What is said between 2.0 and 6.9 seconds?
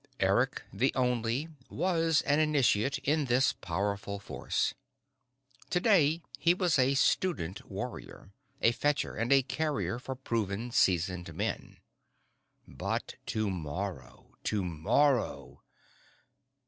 an initiate in this powerful force. Today, he was